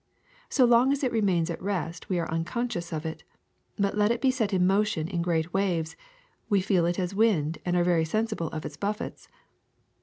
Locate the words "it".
1.03-1.11, 3.05-3.23, 4.09-4.19, 6.87-6.97